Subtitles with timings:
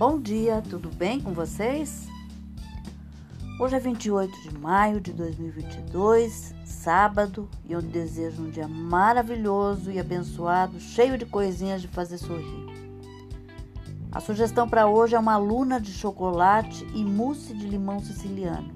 [0.00, 2.08] Bom dia, tudo bem com vocês?
[3.60, 10.00] Hoje é 28 de maio de 2022, sábado, e eu desejo um dia maravilhoso e
[10.00, 12.64] abençoado, cheio de coisinhas de fazer sorrir.
[14.10, 18.72] A sugestão para hoje é uma luna de chocolate e mousse de limão siciliano.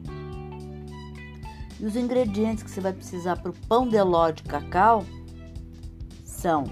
[1.81, 5.07] E os ingredientes que você vai precisar para o pão de ló de cacau
[6.23, 6.65] são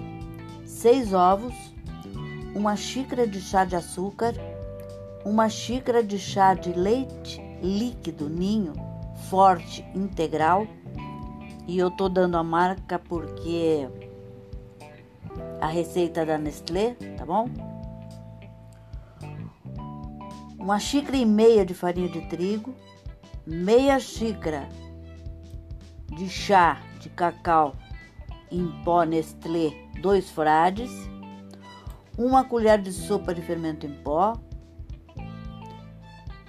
[0.67, 1.72] seis ovos,
[2.55, 4.35] uma xícara de chá de açúcar,
[5.25, 8.75] uma xícara de chá de leite líquido ninho
[9.29, 10.67] forte integral.
[11.67, 13.89] E eu tô dando a marca porque
[15.61, 17.49] a receita da Nestlé, tá bom?
[20.59, 22.75] Uma xícara e meia de farinha de trigo,
[23.47, 24.69] meia xícara
[26.17, 27.75] de chá de cacau
[28.51, 30.91] em pó Nestlé, dois frades,
[32.17, 34.35] uma colher de sopa de fermento em pó.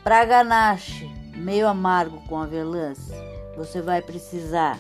[0.04, 3.10] Para ganache meio amargo com avelãs,
[3.56, 4.80] você vai precisar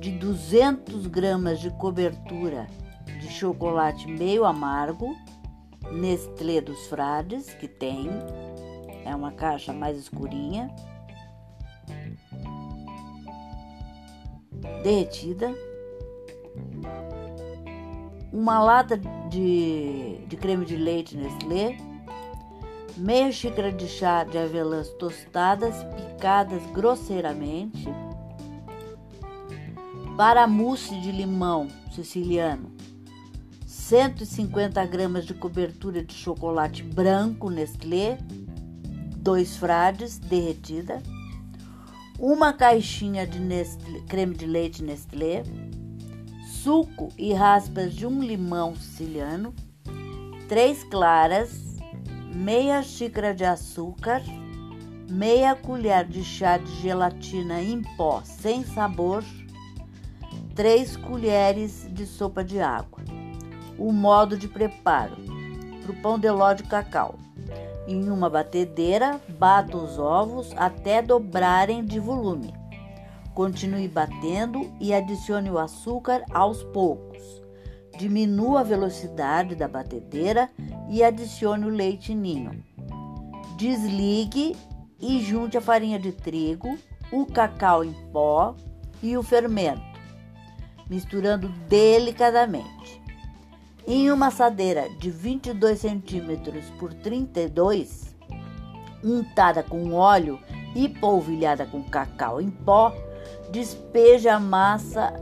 [0.00, 2.66] de 200 gramas de cobertura
[3.20, 5.16] de chocolate meio amargo,
[5.90, 8.08] Nestlé dos Frades, que tem,
[9.04, 10.68] é uma caixa mais escurinha,
[14.82, 15.54] derretida,
[18.36, 18.98] uma lata
[19.30, 21.78] de, de creme de leite Nestlé,
[22.94, 27.88] meia xícara de chá de avelãs tostadas, picadas grosseiramente,
[30.18, 32.70] para mousse de limão siciliano,
[33.66, 38.18] 150 gramas de cobertura de chocolate branco Nestlé,
[39.16, 41.02] dois frades derretida,
[42.18, 45.42] uma caixinha de Nestlé, creme de leite Nestlé,
[46.66, 49.54] suco e raspas de um limão siciliano,
[50.48, 51.76] três claras,
[52.34, 54.20] meia xícara de açúcar,
[55.08, 59.22] meia colher de chá de gelatina em pó sem sabor,
[60.56, 62.98] três colheres de sopa de água.
[63.78, 65.14] O modo de preparo
[65.82, 67.14] para o pão de ló de cacau.
[67.86, 72.52] Em uma batedeira, bata os ovos até dobrarem de volume.
[73.36, 77.42] Continue batendo e adicione o açúcar aos poucos.
[77.98, 80.50] Diminua a velocidade da batedeira
[80.88, 82.64] e adicione o leite ninho.
[83.58, 84.56] Desligue
[84.98, 86.78] e junte a farinha de trigo,
[87.12, 88.56] o cacau em pó
[89.02, 89.82] e o fermento,
[90.88, 93.02] misturando delicadamente.
[93.86, 98.16] Em uma assadeira de 22 centímetros por 32,
[99.04, 100.40] untada com óleo
[100.74, 102.94] e polvilhada com cacau em pó,
[103.50, 105.12] despeja a massa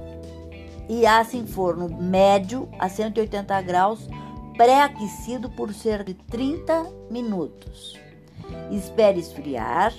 [0.89, 4.09] e assa em forno médio a 180 graus,
[4.57, 7.99] pré-aquecido por cerca de 30 minutos.
[8.71, 9.93] Espere esfriar,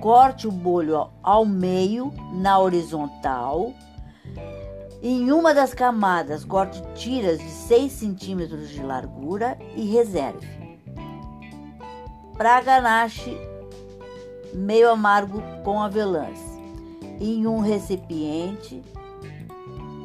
[0.00, 3.72] corte o bolho ao meio na horizontal.
[5.02, 10.46] Em uma das camadas, corte tiras de 6 centímetros de largura e reserve.
[12.36, 13.36] Para ganache,
[14.52, 16.49] meio amargo com avelãs
[17.20, 18.82] em um recipiente,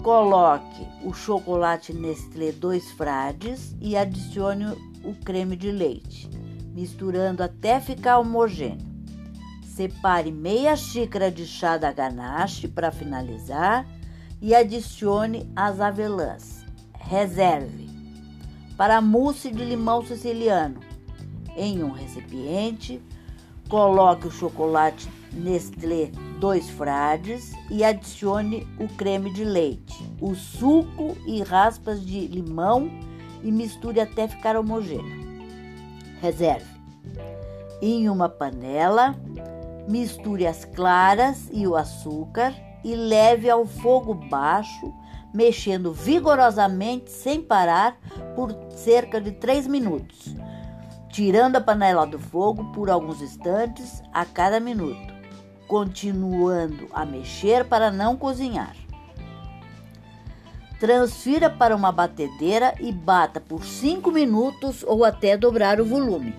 [0.04, 4.66] coloque o chocolate Nestlé dois frades e adicione
[5.04, 6.30] o creme de leite,
[6.74, 8.94] misturando até ficar homogêneo.
[9.64, 13.88] Separe meia xícara de chá da ganache para finalizar
[14.42, 16.66] e adicione as avelãs.
[16.94, 17.90] Reserve.
[18.78, 20.80] Para mousse de limão siciliano,
[21.56, 23.02] em um recipiente,
[23.70, 31.44] coloque o chocolate Nestlé dois frades e adicione o creme de leite, o suco e
[31.44, 32.90] raspas de limão
[33.44, 35.26] e misture até ficar homogêneo.
[36.22, 36.66] Reserve.
[37.82, 39.16] Em uma panela,
[39.88, 42.54] misture as claras e o açúcar
[42.84, 44.94] e leve ao fogo baixo,
[45.34, 47.98] mexendo vigorosamente sem parar
[48.36, 50.34] por cerca de 3 minutos,
[51.10, 55.15] tirando a panela do fogo por alguns instantes a cada minuto
[55.68, 58.76] continuando a mexer para não cozinhar.
[60.80, 66.36] Transfira para uma batedeira e bata por 5 minutos ou até dobrar o volume.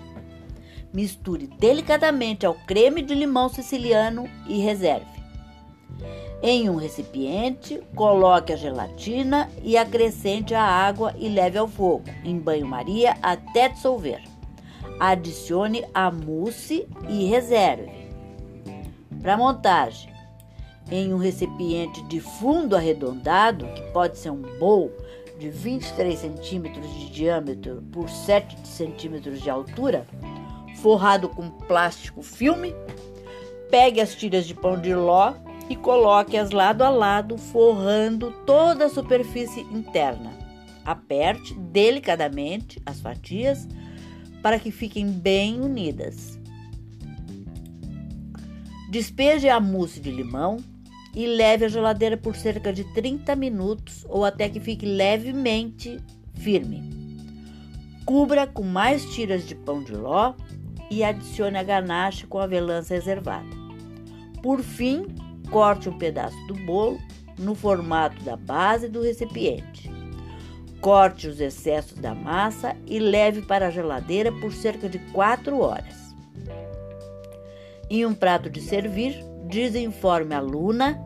[0.93, 5.17] Misture delicadamente ao creme de limão siciliano e reserve.
[6.41, 12.37] Em um recipiente, coloque a gelatina e acrescente a água e leve ao fogo, em
[12.37, 14.21] banho-maria até dissolver.
[14.99, 18.06] Adicione a mousse e reserve.
[19.21, 20.09] Para montagem,
[20.89, 24.91] em um recipiente de fundo arredondado, que pode ser um bowl,
[25.39, 30.05] de 23 centímetros de diâmetro por 7 centímetros de altura,
[30.81, 32.73] forrado com plástico filme.
[33.69, 35.33] Pegue as tiras de pão de ló
[35.69, 40.31] e coloque-as lado a lado, forrando toda a superfície interna.
[40.85, 43.67] Aperte delicadamente as fatias
[44.41, 46.36] para que fiquem bem unidas.
[48.89, 50.57] Despeje a mousse de limão
[51.13, 55.99] e leve à geladeira por cerca de 30 minutos ou até que fique levemente
[56.35, 56.89] firme.
[58.05, 60.33] Cubra com mais tiras de pão de ló
[60.89, 63.49] e adicione a ganache com a reservada.
[64.41, 65.07] Por fim,
[65.51, 66.97] corte um pedaço do bolo
[67.37, 69.91] no formato da base do recipiente.
[70.79, 76.15] Corte os excessos da massa e leve para a geladeira por cerca de 4 horas.
[77.89, 80.99] Em um prato de servir, desenforme a luna,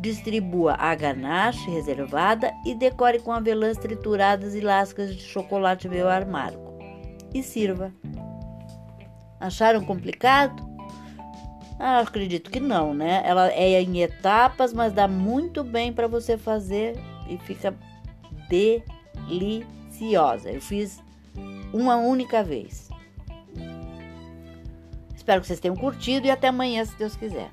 [0.00, 6.78] distribua a ganache reservada e decore com avelãs trituradas e lascas de chocolate meio amargo.
[7.32, 7.92] E sirva.
[9.40, 10.62] Acharam complicado?
[11.78, 13.22] Ah, acredito que não, né?
[13.24, 16.96] Ela é em etapas, mas dá muito bem para você fazer
[17.28, 17.74] e fica
[19.28, 20.50] deliciosa.
[20.50, 21.02] Eu fiz
[21.72, 22.88] uma única vez.
[25.24, 27.50] Espero que vocês tenham curtido e até amanhã, se Deus quiser.